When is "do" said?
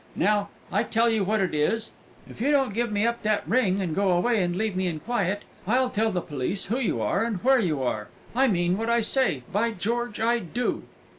10.39-10.85